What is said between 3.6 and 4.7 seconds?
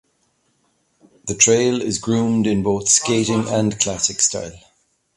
classic style.